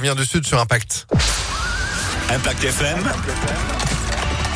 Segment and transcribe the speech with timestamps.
[0.00, 1.08] vient du sud sur Impact.
[2.30, 2.98] Impact FM.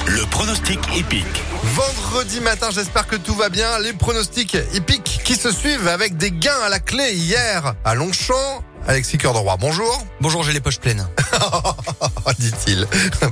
[0.06, 1.42] Le pronostic épique.
[1.64, 3.80] Vendredi matin, j'espère que tout va bien.
[3.80, 8.62] Les pronostics hippiques qui se suivent avec des gains à la clé hier à Longchamp.
[8.88, 10.02] Alexis Cœur de Roi, bonjour.
[10.20, 11.06] Bonjour, j'ai les poches pleines.
[12.38, 12.86] dit-il.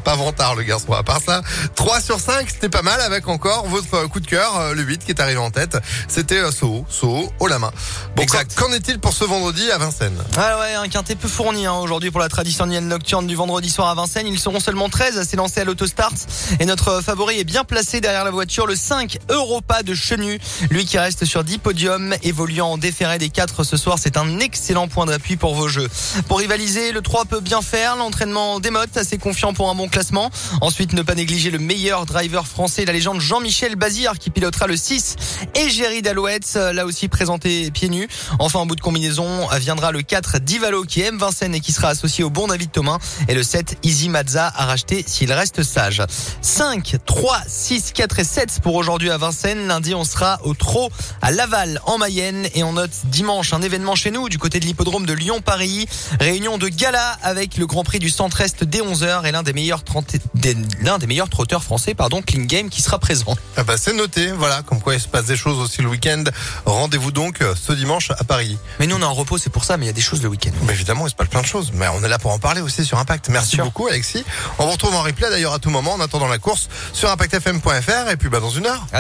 [0.05, 0.93] Pas vantard le garçon.
[0.93, 1.43] À part ça,
[1.75, 5.05] 3 sur 5, c'était pas mal avec encore votre coup de cœur, euh, le 8
[5.05, 5.77] qui est arrivé en tête.
[6.07, 7.73] C'était euh, Soho, Soho, haut la main.
[8.15, 8.55] Bon, Exact.
[8.55, 10.19] qu'en qu'en est-il pour ce vendredi à Vincennes?
[10.37, 13.89] Ah ouais, un quintet peu fourni hein, aujourd'hui pour la traditionnelle nocturne du vendredi soir
[13.89, 14.29] à Vincennes.
[14.29, 16.13] Ils seront seulement 13 à s'élancer à l'autostart.
[16.61, 20.39] Et notre favori est bien placé derrière la voiture, le 5 Europa de Chenu.
[20.71, 23.99] Lui qui reste sur 10 podiums, évoluant en déféré des 4 ce soir.
[23.99, 25.89] C'est un excellent point d'appui pour vos jeux.
[26.29, 27.97] Pour rivaliser, le 3 peut bien faire.
[27.97, 30.31] L'entraînement démote, assez confiant pour un bon classement.
[30.61, 34.77] Ensuite, ne pas négliger le meilleur driver français, la légende Jean-Michel Bazir qui pilotera le
[34.77, 35.17] 6
[35.55, 38.07] et Géry d'Alouette, là aussi présenté pieds nus.
[38.39, 41.89] Enfin, en bout de combinaison, viendra le 4 Divalo qui aime Vincennes et qui sera
[41.89, 42.99] associé au bon David Thomas.
[43.29, 46.03] Et le 7 Easy Mazza à racheter s'il reste sage.
[46.43, 49.67] 5, 3, 6, 4 et 7 pour aujourd'hui à Vincennes.
[49.67, 50.91] Lundi, on sera au Trot
[51.23, 54.67] à Laval en Mayenne et on note dimanche un événement chez nous du côté de
[54.67, 55.89] l'hippodrome de Lyon-Paris.
[56.19, 59.85] Réunion de gala avec le Grand Prix du Centre-Est dès 11h et l'un des meilleurs
[59.85, 63.37] 30 des- l'un des meilleurs trotteurs français, pardon, Clean Game qui sera présent.
[63.57, 66.25] Ah bah, C'est noté, voilà, comme quoi il se passe des choses aussi le week-end.
[66.67, 68.59] Rendez-vous donc euh, ce dimanche à Paris.
[68.81, 70.21] Mais nous, on est en repos, c'est pour ça, mais il y a des choses
[70.23, 70.51] le week-end.
[70.67, 71.71] Mais évidemment, il se passe plein de choses.
[71.75, 73.29] Mais on est là pour en parler aussi sur Impact.
[73.29, 74.25] Merci beaucoup, Alexis.
[74.59, 78.11] On vous retrouve en replay d'ailleurs à tout moment en attendant la course sur impactfm.fr
[78.11, 78.85] et puis bah, dans une heure.